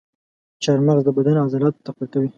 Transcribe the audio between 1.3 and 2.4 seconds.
عضلات تقویه کوي.